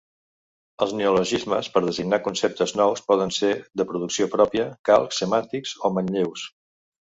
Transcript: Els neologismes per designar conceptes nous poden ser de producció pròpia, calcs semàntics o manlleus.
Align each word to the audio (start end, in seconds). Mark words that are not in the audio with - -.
Els 0.85 0.93
neologismes 1.01 1.69
per 1.75 1.83
designar 1.85 2.19
conceptes 2.29 2.73
nous 2.81 3.05
poden 3.11 3.35
ser 3.37 3.53
de 3.83 3.87
producció 3.93 4.31
pròpia, 4.39 4.67
calcs 4.93 5.23
semàntics 5.25 5.79
o 5.91 5.95
manlleus. 6.01 6.51